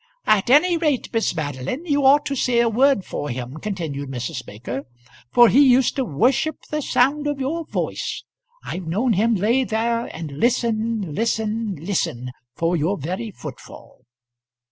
[0.25, 4.43] "At any rate, Miss Madeline, you ought to say a word for him," continued Mrs.
[4.43, 4.83] Baker;
[5.31, 8.23] "for he used to worship the sound of your voice.
[8.63, 14.01] I've known him lay there and listen, listen, listen, for your very footfall."